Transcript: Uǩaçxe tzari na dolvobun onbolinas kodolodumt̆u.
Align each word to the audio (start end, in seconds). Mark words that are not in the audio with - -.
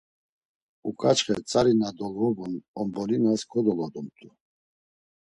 Uǩaçxe 0.89 1.35
tzari 1.47 1.73
na 1.79 1.89
dolvobun 1.97 2.53
onbolinas 2.79 3.41
kodolodumt̆u. 3.51 4.29